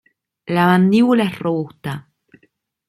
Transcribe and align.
La 0.47 0.65
mandíbula 0.65 1.25
es 1.25 1.37
robusta. 1.37 2.09